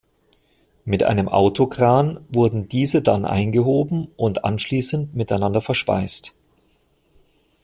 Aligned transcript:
Mit 0.83 1.03
einem 1.03 1.27
Autokran 1.29 2.25
wurden 2.29 2.67
diese 2.67 3.03
dann 3.03 3.23
eingehoben 3.23 4.07
und 4.17 4.45
anschließend 4.45 5.13
miteinander 5.13 5.61
verschweißt. 5.61 6.33